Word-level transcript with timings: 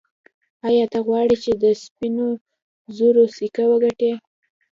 ایا 0.67 0.85
ته 0.91 0.99
غواړې 1.07 1.35
چې 1.43 1.51
د 1.63 1.65
سپینو 1.83 2.27
زرو 2.97 3.23
سکه 3.37 3.63
وګټې. 3.71 4.11